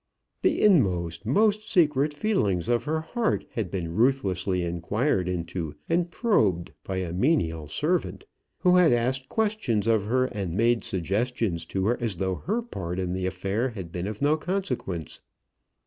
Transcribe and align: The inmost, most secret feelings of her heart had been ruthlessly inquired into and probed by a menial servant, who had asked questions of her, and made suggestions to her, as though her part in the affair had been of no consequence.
The 0.41 0.63
inmost, 0.63 1.27
most 1.27 1.69
secret 1.69 2.11
feelings 2.11 2.69
of 2.69 2.85
her 2.85 3.01
heart 3.01 3.45
had 3.51 3.69
been 3.69 3.93
ruthlessly 3.93 4.63
inquired 4.63 5.29
into 5.29 5.75
and 5.87 6.09
probed 6.09 6.71
by 6.83 6.97
a 6.97 7.13
menial 7.13 7.67
servant, 7.67 8.25
who 8.61 8.77
had 8.77 8.91
asked 8.93 9.29
questions 9.29 9.85
of 9.85 10.05
her, 10.05 10.25
and 10.25 10.57
made 10.57 10.83
suggestions 10.83 11.67
to 11.67 11.85
her, 11.85 12.01
as 12.01 12.15
though 12.15 12.33
her 12.33 12.63
part 12.63 12.97
in 12.97 13.13
the 13.13 13.27
affair 13.27 13.69
had 13.69 13.91
been 13.91 14.07
of 14.07 14.23
no 14.23 14.37
consequence. 14.37 15.19